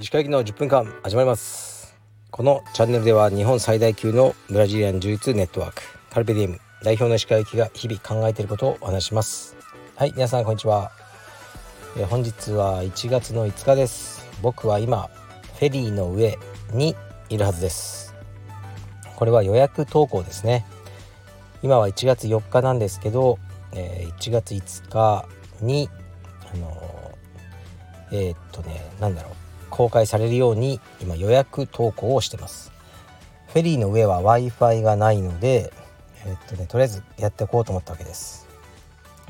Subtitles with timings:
[0.00, 1.94] 石川行きの10分間始まります。
[2.32, 9.56] このチャンネルでは日本最大級のブラジリアン柔術ネットワークカルペディウム代表の石川行きが日々考えていることをお話します。
[9.94, 10.90] はい皆さんこんにちは。
[11.96, 14.28] え本日は1月の5日です。
[14.42, 15.08] 僕は今
[15.60, 16.36] フェリーの上
[16.72, 16.96] に
[17.28, 18.12] いるはずです。
[19.14, 20.66] これは予約投稿ですね。
[21.62, 23.38] 今は1月4日なんですけど、
[23.74, 25.26] え、1月5日
[25.60, 25.88] に
[26.52, 27.18] あの、
[28.12, 29.34] えー、っとね何だろう
[29.70, 32.72] 公開されるように今予約投稿をしてます。
[33.48, 35.72] フェリーの上は w i f i がないので
[36.24, 38.46] えー、っとねとりあえずやっていこうと思ったわけです。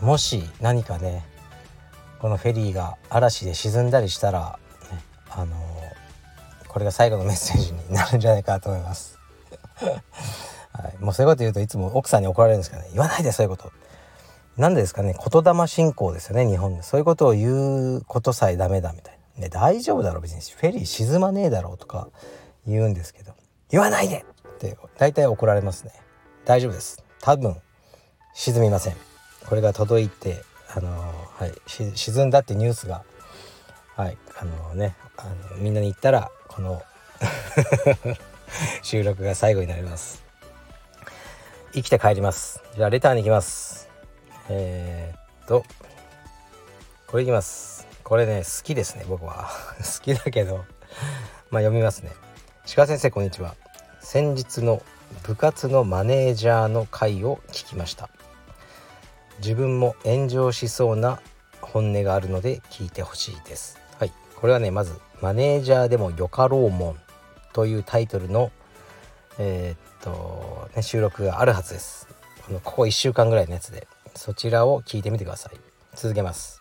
[0.00, 1.24] もし何かね
[2.20, 4.58] このフェリーが嵐で沈んだりしたら、
[4.90, 4.98] ね、
[5.30, 5.56] あの
[6.68, 9.18] これが最後のメッセージになるんじゃないかと思います。
[10.72, 12.88] はい、もうそういうこと言うといつも奥さんに怒られるんですけどね。
[12.92, 13.72] 言わないでそういうこと。
[14.60, 16.82] なんですかね言霊信仰ですよね日本で。
[16.82, 20.40] そういうことを言うことさえダメだみたいな、ね、大丈夫だろ別に。
[20.42, 22.08] フェリー沈まねえだろうとか
[22.66, 23.32] 言うんですけど。
[23.70, 25.92] 言わないでって大体怒られますね。
[26.44, 27.02] 大丈夫です。
[27.22, 27.56] 多分
[28.34, 28.96] 沈みません。
[29.48, 30.44] これが届いて
[30.76, 33.02] あのはい、沈んだってニュースが
[33.96, 35.24] はいあのねあ
[35.54, 36.82] のみんなに言ったらこの
[38.82, 40.22] 収録が最後になります。
[41.72, 42.62] 生きて帰ります。
[42.76, 43.89] じゃあレターに行きます。
[44.48, 45.64] えー、っと
[47.06, 47.86] これいきます。
[48.04, 49.50] これね好きですね僕は。
[49.78, 50.64] 好きだけど
[51.50, 52.12] まあ読みますね。
[52.74, 53.54] 鹿先生こんにちは。
[54.00, 54.82] 先日の
[55.24, 58.08] 部活のマネージャーの会を聞きました。
[59.38, 61.20] 自分も炎上しそうな
[61.60, 63.78] 本音があるので聞いてほしいです。
[63.98, 64.12] はい。
[64.36, 67.00] これはねまずマネージャーでもよかろうもん
[67.52, 68.50] というタイトルの
[69.38, 72.06] えー、っと、ね、収録があるはずです。
[72.46, 73.86] このここ1週間ぐらいのやつで。
[74.14, 75.58] そちらを聞いてみてください。
[75.94, 76.60] 続けます。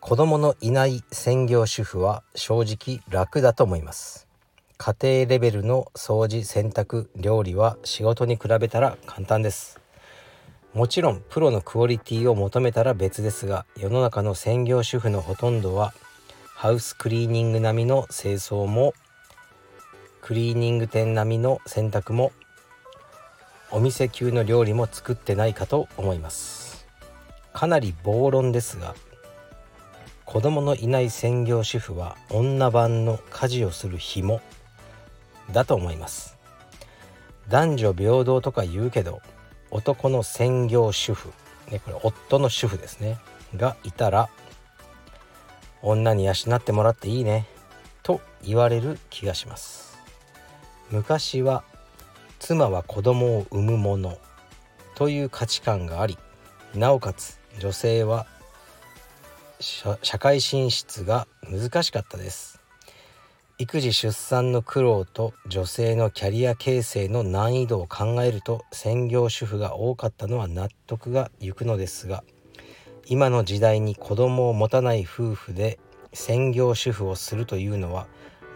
[0.00, 4.28] 子供のいない専業主婦は正直楽だと思います。
[4.76, 9.80] 家庭レベルの掃除洗濯料理は仕事に比べたら簡単です。
[10.74, 15.94] もちろんプロのクオリティを求めたら別ですが世の中の専業主婦のほとんどは
[16.54, 18.92] ハウスクリーニング並みの清掃も
[20.20, 22.32] クリーニング店並みの洗濯も
[23.74, 26.86] お店級の料理も作ってないかと思います。
[27.52, 28.94] かなり暴論ですが
[30.24, 34.40] 子供のいない専業主婦は女版の家事をする紐
[35.52, 36.38] だと思います。
[37.48, 39.20] 男女平等とか言うけど
[39.72, 41.32] 男の専業主婦
[41.68, 43.18] ねこれ夫の主婦ですね
[43.56, 44.28] がいたら
[45.82, 47.48] 女に養ってもらっていいね
[48.04, 49.98] と言われる気がします。
[50.92, 51.64] 昔は
[52.46, 54.18] 妻は子供を産むもの。
[54.96, 56.18] という価値観があり
[56.74, 58.26] なおかつ女性は
[59.60, 62.60] 社会進出が難しかったです。
[63.56, 72.24] 育児出産の苦労と女性のキャリア形成の難易度を考えると専業主婦が多かったのは納得がいくのですが
[73.06, 75.78] 今の時代に子供を持たない夫婦で
[76.12, 78.06] 専業主婦をするというのは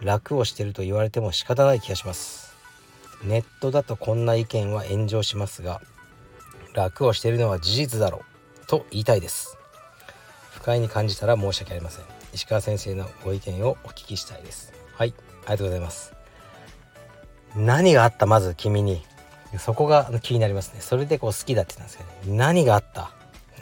[0.03, 2.48] 楽をしてると言われても仕方ない気がします。
[3.23, 5.81] ネットだとこんな意見は炎上しますが
[6.73, 8.23] 楽をしているのは事実だろ
[8.63, 9.57] うと言いたいです。
[10.51, 12.05] 不快に感じたら申し訳ありません。
[12.33, 14.73] 石川先生のご意見をお聞きしたいです。
[14.93, 16.13] はいありがとうございます。
[17.55, 18.25] 何があった？
[18.25, 19.03] まず君に。
[19.57, 20.81] そこが気になりますね。
[20.81, 23.11] それでこう好きだって言ったんですけど、ね、何があった？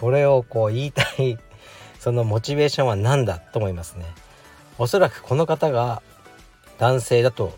[0.02, 1.38] これをこう言いたい。
[2.00, 3.40] そのモチベーションは何だ？
[3.40, 4.06] と思いますね。
[4.78, 6.02] おそらくこの方が
[6.78, 7.58] 男性だと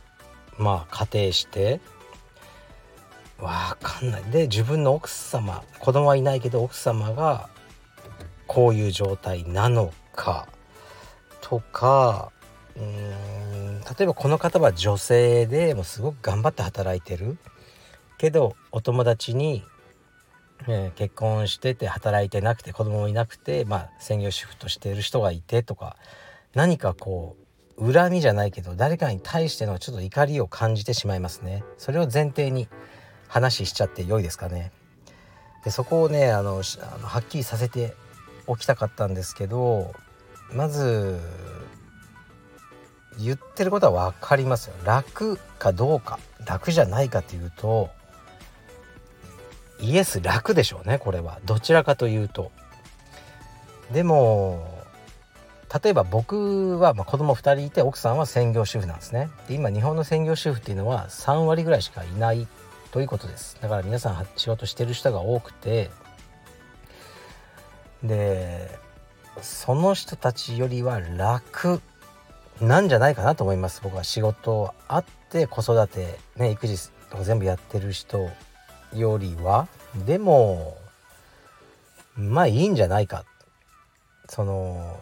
[0.59, 1.79] まあ仮定して。
[3.41, 4.23] わかんない。
[4.25, 7.49] で自分の奥様子供はいないけど奥様が
[8.47, 10.47] こういう状態なのか
[11.41, 12.31] とか
[12.75, 17.37] うん例えばこの方は女性でもうすごく頑張って働いてる。
[18.17, 19.63] けどお友達に、
[20.67, 25.95] えー、結婚してて働いてなくて子供もいなくて、まあ、専業主婦としてる人がいてとか
[26.53, 27.38] 何かこう
[27.79, 31.63] 恨みじゃないけど誰かに対してのちょっと怒りを感じてしまいますね。
[31.77, 32.67] それを前提に
[33.27, 34.71] 話しちゃって良いですかね。
[35.63, 37.95] でそこをねあのあのはっきりさせて
[38.47, 39.93] おきたかったんですけど
[40.53, 41.19] まず
[43.19, 44.75] 言ってることは分かりますよ。
[44.83, 46.19] 楽かどうか。
[46.45, 47.89] 楽じゃないかっていうと
[49.81, 51.39] イエス楽でしょうねこれは。
[51.45, 52.51] どちらかというと。
[53.91, 54.68] でも
[55.83, 59.29] 例えば僕はま子供2人いて奥さんは専業主婦なんですね。
[59.47, 62.47] で今日本の専業主婦っていうのは3割ぐらいしかいない
[62.91, 63.57] ということです。
[63.61, 65.91] だから皆さん仕事してる人が多くて。
[68.03, 68.79] で
[69.41, 71.81] その人たちよりは楽
[72.61, 73.81] なんじゃないかなと思います。
[73.83, 78.29] 僕は仕事あって子育てね育児とか全部やってる人
[78.93, 79.67] よりは。
[80.05, 80.77] でも
[82.15, 83.25] まあいいんじゃないか。
[84.27, 85.01] その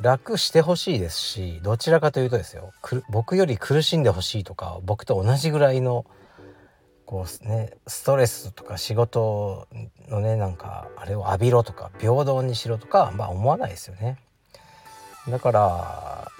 [0.00, 2.72] 楽してほしいですしどちらかというとですよ
[3.10, 6.04] 僕より苦しんでほしいとか僕と同じぐらいの
[7.06, 9.68] こうねストレスとか仕事
[10.08, 14.18] のねなんかあれを浴びろとか平等にしろとかまあ思わないですよね。
[15.28, 16.32] だから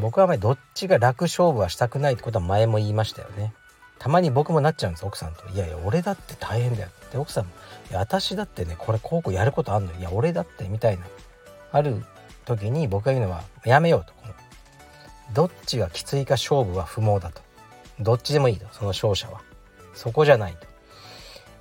[0.00, 3.52] 僕はあまりどっちが楽勝負はしたくないってことは前も言いましたよね。
[3.98, 7.50] たまに僕もなっちゃうんです奥さんと「いやいや俺だって大変だよ」で奥さんも
[7.90, 11.04] 「いや私だってねこれこうこうやることあんのいや俺だって」みたいな。
[11.72, 12.02] ある
[12.56, 14.20] 時に僕が言うのは「やめよう」と。
[15.32, 17.40] どっちがきついか勝負は不毛だと。
[18.00, 18.66] どっちでもいいと。
[18.72, 19.40] その勝者は。
[19.94, 20.56] そこじゃない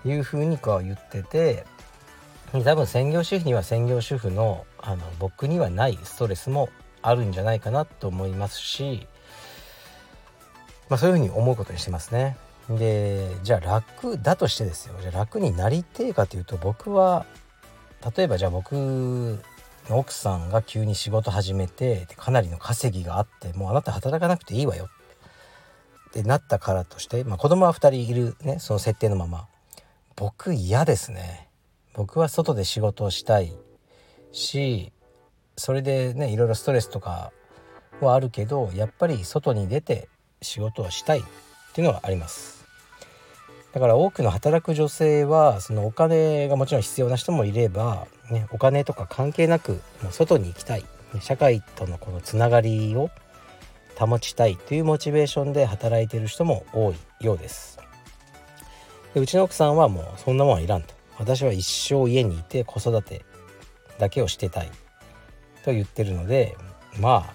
[0.04, 0.10] と。
[0.10, 1.66] いうふうにこう言ってて
[2.52, 6.70] 多分専業主婦には専業主婦のあの僕にはないストレスも
[7.02, 9.08] あるんじゃないかなと思いますし、
[10.90, 12.38] まあ、そういうふうに思うことにしてますね。
[12.70, 14.96] でじゃあ楽だとしてですよ。
[15.02, 17.26] じゃあ楽になりてえかというと僕は
[18.16, 19.40] 例えばじゃあ僕
[19.90, 24.90] 奥さんが急に仕事始めてかなりの稼ぎがあってもうあなた働かなくていいわよ。
[26.10, 29.48] ってなったからとして、まあ、子供は2人いるねその設定のまま。
[30.16, 31.50] 僕嫌ですね。
[31.94, 33.54] 僕は外で仕事をしたい
[34.32, 34.92] し
[35.58, 37.32] それでねいろいろストレスとか
[38.00, 40.08] はあるけどやっぱり外に出て
[40.42, 41.24] 仕事をしたいっ
[41.74, 42.60] ていうのはあります。
[43.74, 50.86] だから多くの働く女性はそのお金がもちろん必要な人もいれば、ね、お金とか関係なくもう外に行きたい。
[51.22, 53.10] 社会とのこのつながりを
[53.98, 57.80] 保ちたいというモチベーションで働いている人も多いようです。
[59.14, 60.94] でうちの奥さんはもうそんなもんはいらんと。
[61.18, 63.26] 私は一生家にいて子育て
[63.98, 64.72] だけをしてたい
[65.66, 66.56] と言ってるので
[67.00, 67.34] まあ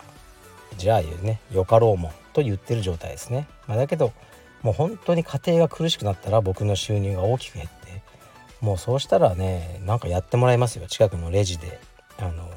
[0.78, 4.12] じゃあねよかろうもと言ってる状態ですね、まあ、だけど
[4.62, 7.83] もう本当に家庭が苦しくなったら僕の収入が大きく減って
[8.64, 10.86] もうそうしたらねなんかやってもらいますよ。
[10.88, 11.78] 近くのレジで。
[12.18, 12.48] あの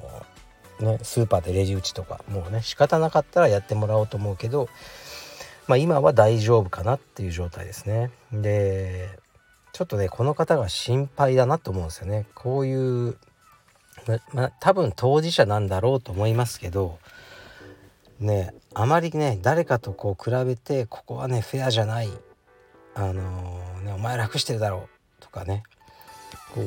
[0.80, 2.22] ねスーパーでレジ打ちとか。
[2.30, 4.70] もうね仕方なかったらやってもらおうと思うけど
[5.68, 8.10] まあ今は大丈夫かなっていう状態ですね。
[8.32, 9.10] で
[9.74, 12.26] ちょっとねこの方が心配だなと思うんですよね。
[12.34, 13.18] こういう
[14.32, 17.00] ま多分当事者なんだろうと思いますけど
[18.22, 22.10] ねあまりね誰かとこう比べてここはねフェアじゃない。
[22.96, 25.22] あのー、ねお前楽してるだろう。
[25.22, 25.64] とかね。
[26.54, 26.62] こ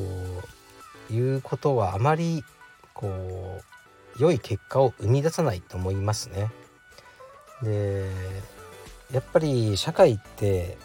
[1.09, 2.43] ういうことはあまり
[2.93, 3.61] こ
[4.17, 6.51] う良い結果を生み出さないと思いますね。
[7.63, 8.09] で
[9.11, 10.77] やっぱり社会って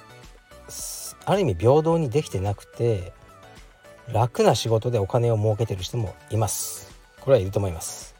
[1.25, 3.13] ある意味平等にできてなくて
[4.13, 6.95] 楽な仕事でお金を儲けてる人もいます。
[7.21, 8.15] これはいると思います。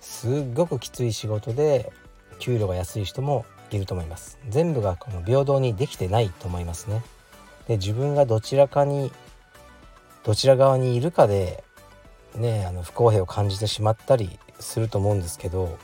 [0.00, 1.92] すっごくきつい仕事で
[2.38, 4.38] 給料が安い人もいると思います。
[4.48, 7.02] 全部がこの平等にできてないと思いますね。
[7.68, 9.10] で自分がどちらかに
[10.24, 11.64] どちら側にいるかで
[12.36, 15.78] ねあの不公平を感じてしまったりすると思うんですけど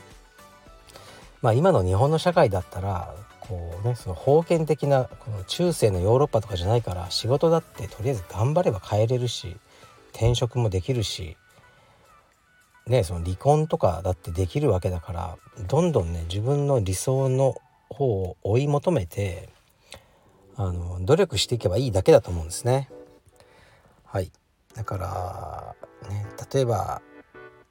[1.41, 9.57] まあ今の日本の社会だったらこうねその封建的なこの中世のヨーロッパとかじゃないから仕事だってとりあえず頑張れば変えれるし
[10.13, 11.37] 転職もできるし
[12.87, 17.55] ねその離婚とかだってできるわけだからどんどんね自分の理想の
[17.89, 19.49] 方を追い求めて
[20.55, 22.89] あの努力していけばいいだけだと思うんですね。
[24.11, 24.31] はい
[24.75, 27.01] だからね例えば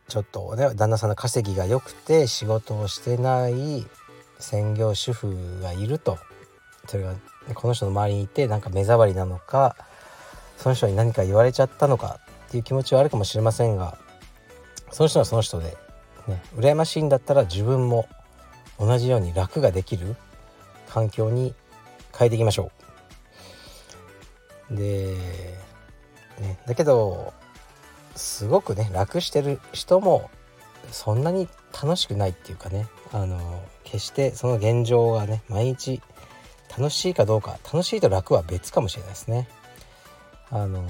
[0.09, 3.87] ちょっとね旦那さんの稼ぎが良くて仕事をしてない
[4.39, 6.19] 専業主婦がいると
[6.87, 7.15] それが
[7.55, 9.77] この人の周りにいてなんか目障りなのか
[10.57, 13.99] その人に何か言われちゃったのかっていう気持ちはあるかもしれませんが
[14.93, 15.77] その人はその人で、
[16.27, 18.09] ね、羨ましいんだったら自分も
[18.79, 20.17] 同じように楽ができる
[20.89, 21.55] 環境に
[22.17, 22.71] 変えていきましょ
[24.71, 24.77] う。
[24.77, 25.17] で、
[26.41, 27.33] ね、だけど
[28.15, 30.31] すごくね楽してる人も
[30.91, 36.01] そんなに楽しくないっていうかねあの決してその現状がね毎日
[36.77, 39.49] 楽しいかどうか楽しいと楽は別かもしれないですね。
[40.51, 40.85] あの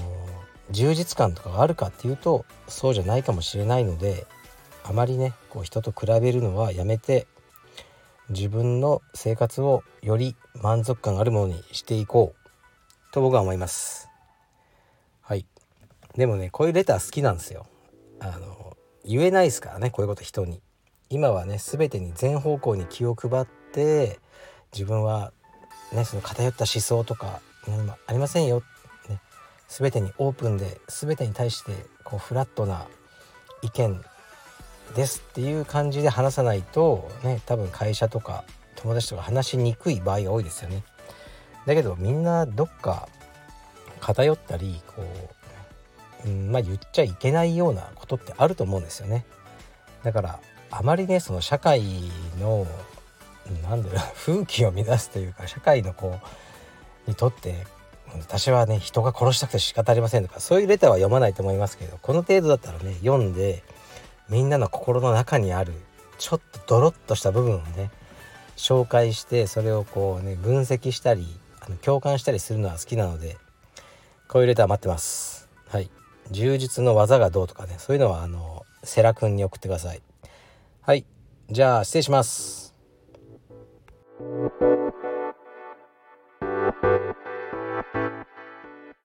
[0.71, 4.25] 充実感とかがあるかっていうとそうじゃないかもしれないので
[4.83, 7.27] あまりねこう人と比べるのはやめて
[8.29, 14.08] 自分の生活をより満足感あるものにしていこうと僕は思います。
[16.19, 17.65] でもねこういうレター好きなんですよ。
[18.19, 20.61] あの言えないですからねこういうこと人に。
[21.09, 24.19] 今はね全てに全方向に気を配って
[24.73, 25.31] 自分は
[25.93, 27.39] ねその偏った思想とか
[28.05, 28.61] ありませんよ、
[29.07, 29.21] ね、
[29.69, 31.71] 全てにオープンで全てに対して
[32.03, 32.85] こうフラットな
[33.61, 34.03] 意見
[34.97, 38.43] ですっていう感じで話さないとね多分会社とか
[38.75, 40.83] 友達とか話しにくい場合が多いですよね。
[41.65, 43.07] だけどみんなどっか
[44.01, 45.38] 偏ったりこう、
[46.25, 49.25] うん、まあ言っちゃいけないようなことってあると思うんですよね。
[50.03, 50.39] だから
[50.71, 51.81] あまりねその社会
[52.39, 52.67] の
[53.63, 56.19] なんだろう 風紀を乱すというか社会のこ
[57.07, 57.65] うにとって
[58.21, 63.63] 私はね人が殺したくて仕方ありませんとかそういうレターは読まないと思いますけどこの程度だったらね読んで
[64.29, 65.73] みんなの心の中にある
[66.17, 67.91] ちょっとドロッとした部分をね
[68.57, 71.25] 紹介してそれをこうね分析したり
[71.61, 73.37] あの共感したりするのは好きなので
[74.27, 75.89] こういうレター待ってますはい
[76.31, 80.01] 充実の技がどうとかねそういうのはあのセラ君に送ってください。
[80.81, 81.05] はい。
[81.49, 82.69] じゃあ失礼します。
[84.19, 84.68] thank you